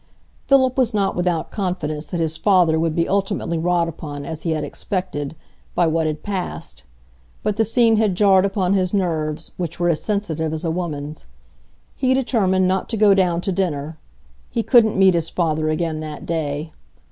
[0.47, 4.49] Philip was not without confidence that his father would be ultimately wrought upon as he
[4.53, 5.35] had expected,
[5.75, 6.81] by what had passed;
[7.43, 11.25] but the scene had jarred upon his nerves, which were as sensitive as a woman's.
[11.95, 13.99] He determined not to go down to dinner;
[14.49, 16.71] he couldn't meet his father again that day.